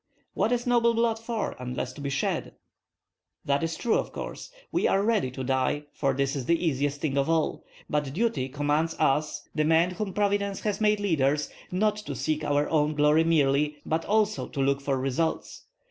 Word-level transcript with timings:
"What 0.33 0.51
is 0.51 0.65
noble 0.65 0.95
blood 0.95 1.19
for 1.19 1.55
unless 1.59 1.93
to 1.93 2.01
be 2.01 2.09
shed?" 2.09 2.55
"That 3.45 3.61
is 3.61 3.75
true, 3.75 3.93
of 3.99 4.11
course. 4.11 4.51
We 4.71 4.87
are 4.87 5.03
ready 5.03 5.29
to 5.29 5.43
die, 5.43 5.83
for 5.93 6.11
that 6.15 6.23
is 6.35 6.45
the 6.47 6.57
easiest 6.65 7.01
thing 7.01 7.19
of 7.19 7.29
all. 7.29 7.63
But 7.87 8.11
duty 8.13 8.49
commands 8.49 8.95
us, 8.97 9.47
the 9.53 9.63
men 9.63 9.91
whom 9.91 10.11
providence 10.11 10.61
has 10.61 10.81
made 10.81 10.99
leaders, 10.99 11.51
not 11.69 11.97
to 11.97 12.15
seek 12.15 12.43
our 12.43 12.67
own 12.71 12.95
glory 12.95 13.23
merely, 13.25 13.75
but 13.85 14.03
also 14.05 14.47
to 14.47 14.59
look 14.59 14.81
for 14.81 14.97
results. 14.97 15.65